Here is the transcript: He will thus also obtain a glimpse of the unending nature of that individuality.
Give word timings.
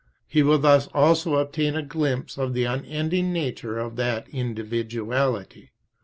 He 0.27 0.41
will 0.41 0.57
thus 0.57 0.87
also 0.95 1.35
obtain 1.35 1.75
a 1.75 1.83
glimpse 1.83 2.35
of 2.35 2.55
the 2.55 2.63
unending 2.63 3.31
nature 3.31 3.77
of 3.77 3.97
that 3.97 4.27
individuality. 4.29 5.73